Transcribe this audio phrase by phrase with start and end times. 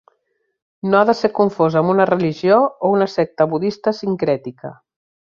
[0.93, 2.57] No ha de ser confós amb una religió
[2.89, 4.73] o una secta Budista sincrètica.